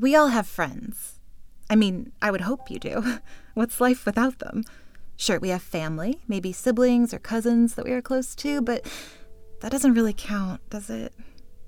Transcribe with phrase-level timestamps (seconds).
[0.00, 1.20] We all have friends.
[1.68, 3.18] I mean, I would hope you do.
[3.54, 4.64] What's life without them?
[5.16, 8.90] Sure, we have family, maybe siblings or cousins that we are close to, but
[9.60, 11.12] that doesn't really count, does it?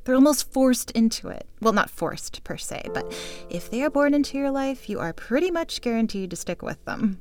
[0.05, 1.47] They're almost forced into it.
[1.61, 3.05] Well, not forced per se, but
[3.51, 6.83] if they are born into your life, you are pretty much guaranteed to stick with
[6.87, 7.21] them.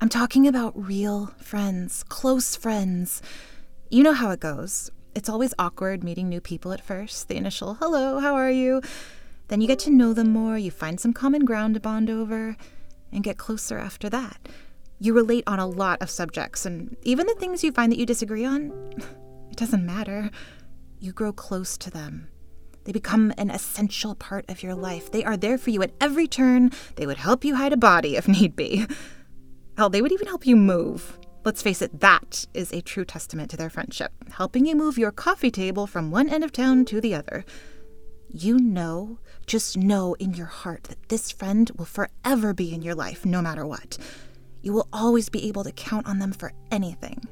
[0.00, 3.20] I'm talking about real friends, close friends.
[3.90, 4.90] You know how it goes.
[5.14, 8.80] It's always awkward meeting new people at first, the initial hello, how are you?
[9.48, 12.56] Then you get to know them more, you find some common ground to bond over,
[13.12, 14.48] and get closer after that.
[14.98, 18.06] You relate on a lot of subjects, and even the things you find that you
[18.06, 18.72] disagree on,
[19.50, 20.30] it doesn't matter.
[20.98, 22.28] You grow close to them.
[22.84, 25.10] They become an essential part of your life.
[25.10, 26.70] They are there for you at every turn.
[26.94, 28.86] They would help you hide a body if need be.
[29.76, 31.18] Hell, they would even help you move.
[31.44, 35.12] Let's face it, that is a true testament to their friendship, helping you move your
[35.12, 37.44] coffee table from one end of town to the other.
[38.28, 42.94] You know, just know in your heart that this friend will forever be in your
[42.94, 43.98] life, no matter what.
[44.62, 47.22] You will always be able to count on them for anything.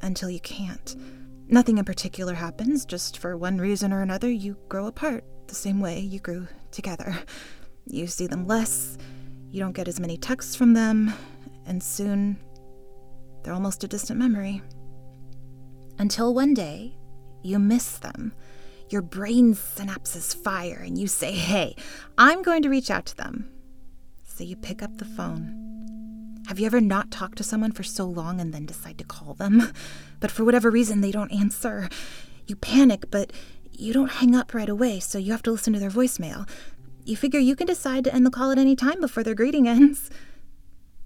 [0.00, 0.94] Until you can't.
[1.48, 5.80] Nothing in particular happens, just for one reason or another, you grow apart the same
[5.80, 7.16] way you grew together.
[7.86, 8.98] You see them less,
[9.50, 11.12] you don't get as many texts from them,
[11.66, 12.36] and soon
[13.42, 14.60] they're almost a distant memory.
[15.98, 16.96] Until one day,
[17.42, 18.32] you miss them.
[18.88, 21.76] Your brain synapses fire, and you say, Hey,
[22.16, 23.50] I'm going to reach out to them.
[24.24, 25.64] So you pick up the phone.
[26.46, 29.34] Have you ever not talked to someone for so long and then decide to call
[29.34, 29.72] them?
[30.20, 31.90] But for whatever reason, they don't answer.
[32.46, 33.34] You panic, but
[33.70, 36.48] you don't hang up right away, so you have to listen to their voicemail.
[37.04, 39.68] You figure you can decide to end the call at any time before their greeting
[39.76, 40.10] ends.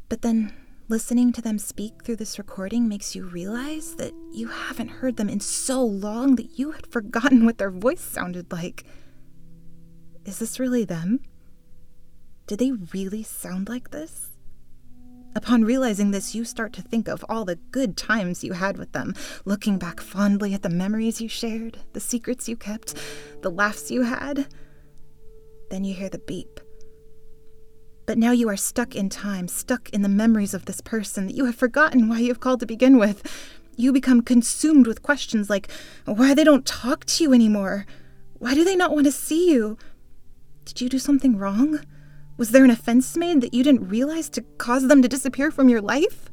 [0.08, 0.52] But then
[0.90, 5.28] listening to them speak through this recording makes you realize that you haven't heard them
[5.28, 8.82] in so long that you had forgotten what their voice sounded like.
[10.24, 11.20] Is this really them?
[12.48, 14.30] Did they really sound like this?
[15.36, 18.90] Upon realizing this, you start to think of all the good times you had with
[18.90, 19.14] them,
[19.44, 22.96] looking back fondly at the memories you shared, the secrets you kept,
[23.42, 24.48] the laughs you had.
[25.70, 26.58] Then you hear the beep.
[28.10, 31.36] But now you are stuck in time, stuck in the memories of this person that
[31.36, 33.22] you have forgotten why you have called to begin with.
[33.76, 35.70] You become consumed with questions like
[36.06, 37.86] why they don't talk to you anymore.
[38.40, 39.78] Why do they not want to see you?
[40.64, 41.78] Did you do something wrong?
[42.36, 45.68] Was there an offense made that you didn't realize to cause them to disappear from
[45.68, 46.28] your life?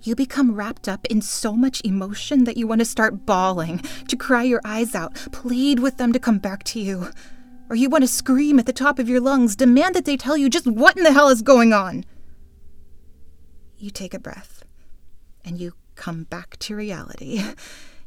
[0.00, 4.16] You become wrapped up in so much emotion that you want to start bawling, to
[4.16, 7.10] cry your eyes out, plead with them to come back to you.
[7.70, 10.36] Or you want to scream at the top of your lungs, demand that they tell
[10.36, 12.04] you just what in the hell is going on.
[13.78, 14.64] You take a breath,
[15.42, 17.42] and you come back to reality.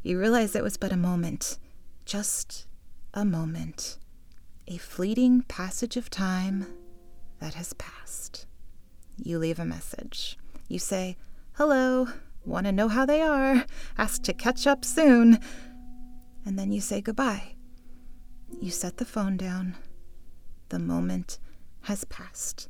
[0.05, 1.57] You realize it was but a moment,
[2.03, 2.67] just
[3.13, 3.97] a moment
[4.67, 6.65] a fleeting passage of time
[7.39, 8.45] that has passed.
[9.17, 10.37] You leave a message.
[10.67, 11.17] You say,
[11.53, 12.07] Hello,
[12.45, 13.65] want to know how they are,
[13.97, 15.39] ask to catch up soon.
[16.45, 17.52] And then you say goodbye.
[18.61, 19.75] You set the phone down.
[20.69, 21.39] The moment
[21.81, 22.69] has passed.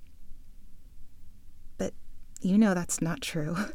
[1.77, 1.93] But
[2.41, 3.55] you know that's not true.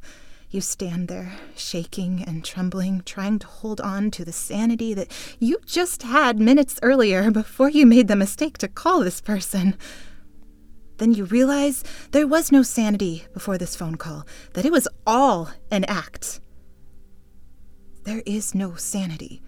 [0.50, 5.58] You stand there, shaking and trembling, trying to hold on to the sanity that you
[5.66, 9.76] just had minutes earlier before you made the mistake to call this person.
[10.96, 15.50] Then you realize there was no sanity before this phone call, that it was all
[15.70, 16.40] an act.
[18.04, 19.42] There is no sanity.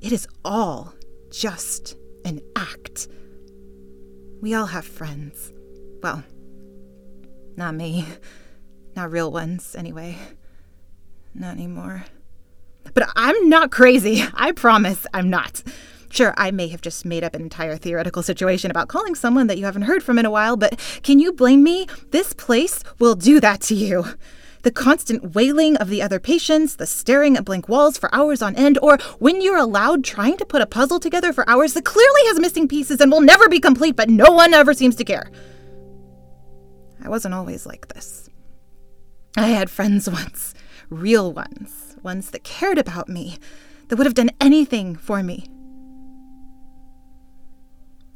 [0.00, 0.94] It is all
[1.32, 3.08] just an act.
[4.40, 5.52] We all have friends.
[6.02, 6.22] Well,
[7.56, 8.06] not me.
[8.94, 10.18] Not real ones, anyway.
[11.34, 12.04] Not anymore.
[12.92, 14.22] But I'm not crazy.
[14.34, 15.62] I promise I'm not.
[16.10, 19.56] Sure, I may have just made up an entire theoretical situation about calling someone that
[19.56, 21.86] you haven't heard from in a while, but can you blame me?
[22.10, 24.04] This place will do that to you.
[24.62, 28.54] The constant wailing of the other patients, the staring at blank walls for hours on
[28.54, 32.20] end, or when you're allowed trying to put a puzzle together for hours that clearly
[32.26, 35.30] has missing pieces and will never be complete, but no one ever seems to care.
[37.04, 38.28] I wasn't always like this.
[39.36, 40.54] I had friends once,
[40.88, 43.38] real ones, ones that cared about me,
[43.88, 45.46] that would have done anything for me.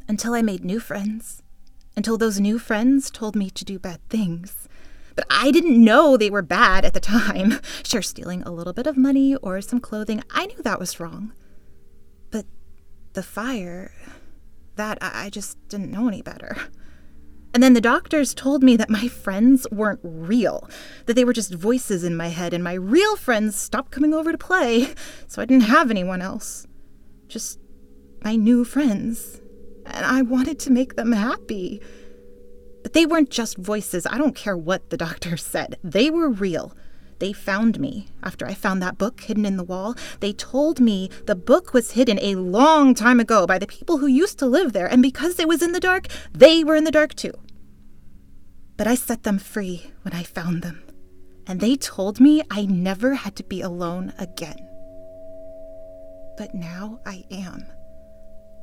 [0.08, 1.42] Until I made new friends,
[1.96, 4.68] until those new friends told me to do bad things.
[5.16, 7.60] But I didn't know they were bad at the time.
[7.82, 11.32] Sure, stealing a little bit of money or some clothing, I knew that was wrong.
[12.30, 12.46] But
[13.14, 13.92] the fire,
[14.76, 16.56] that I just didn't know any better.
[17.54, 20.68] And then the doctors told me that my friends weren't real,
[21.06, 24.30] that they were just voices in my head, and my real friends stopped coming over
[24.30, 24.94] to play,
[25.26, 26.66] so I didn't have anyone else.
[27.28, 27.58] Just
[28.22, 29.40] my new friends,
[29.86, 31.80] and I wanted to make them happy.
[32.86, 34.06] But they weren't just voices.
[34.06, 36.72] I don't care what the doctor said, they were real.
[37.18, 39.96] They found me after I found that book hidden in the wall.
[40.20, 44.06] They told me the book was hidden a long time ago by the people who
[44.06, 46.92] used to live there, and because it was in the dark, they were in the
[46.92, 47.32] dark too.
[48.76, 50.84] But I set them free when I found them,
[51.44, 54.68] and they told me I never had to be alone again.
[56.38, 57.66] But now I am.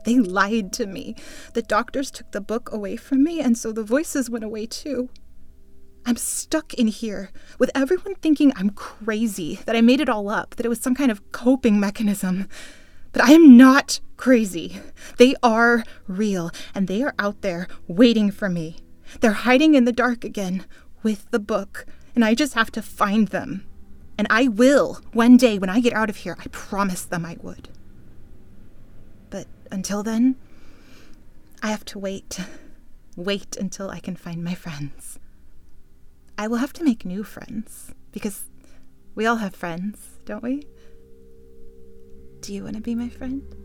[0.03, 1.15] They lied to me.
[1.53, 5.09] The doctors took the book away from me, and so the voices went away too.
[6.05, 10.55] I'm stuck in here with everyone thinking I'm crazy, that I made it all up,
[10.55, 12.49] that it was some kind of coping mechanism.
[13.13, 14.79] But I am not crazy.
[15.17, 18.77] They are real, and they are out there waiting for me.
[19.21, 20.65] They're hiding in the dark again
[21.03, 21.85] with the book,
[22.15, 23.65] and I just have to find them.
[24.17, 26.35] And I will one day when I get out of here.
[26.39, 27.69] I promised them I would.
[29.73, 30.35] Until then,
[31.63, 32.39] I have to wait.
[33.15, 35.19] Wait until I can find my friends.
[36.37, 38.45] I will have to make new friends because
[39.13, 40.67] we all have friends, don't we?
[42.41, 43.62] Do you want to be my friend?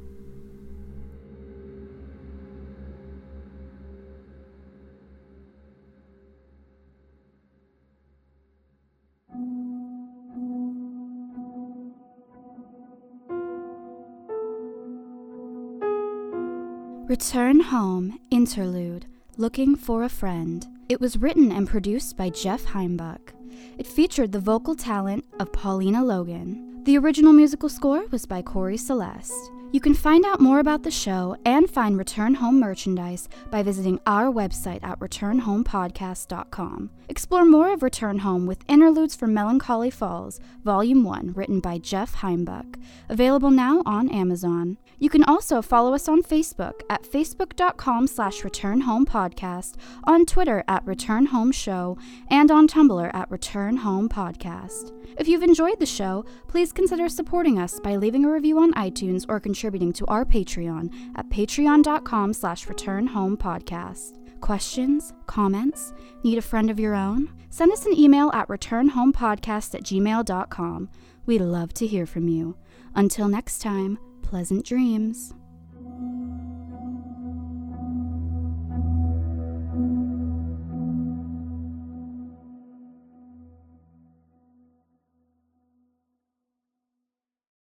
[17.08, 19.06] Return Home Interlude
[19.38, 20.66] Looking for a Friend.
[20.90, 23.32] It was written and produced by Jeff Heimbuck.
[23.78, 26.84] It featured the vocal talent of Paulina Logan.
[26.84, 29.50] The original musical score was by Corey Celeste.
[29.70, 34.00] You can find out more about the show and find Return Home merchandise by visiting
[34.06, 36.90] our website at returnhomepodcast.com.
[37.10, 42.14] Explore more of Return Home with Interludes from Melancholy Falls, Volume 1, written by Jeff
[42.14, 42.78] Heimbuck,
[43.10, 44.78] available now on Amazon.
[44.98, 49.74] You can also follow us on Facebook at facebook.com slash returnhomepodcast,
[50.04, 51.98] on Twitter at Return Home Show,
[52.30, 54.92] and on Tumblr at Return Home Podcast.
[55.18, 59.24] If you've enjoyed the show, please consider supporting us by leaving a review on iTunes
[59.28, 64.40] or contributing to our Patreon at patreon.com slash returnhomepodcast.
[64.40, 65.12] Questions?
[65.26, 65.92] Comments?
[66.22, 67.34] Need a friend of your own?
[67.50, 70.88] Send us an email at returnhomepodcast at gmail.com.
[71.26, 72.56] We'd love to hear from you.
[72.94, 75.34] Until next time, pleasant dreams.